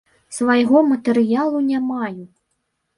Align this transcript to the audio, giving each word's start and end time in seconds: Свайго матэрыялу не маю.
Свайго 0.37 0.77
матэрыялу 0.93 1.65
не 1.71 1.79
маю. 1.95 2.23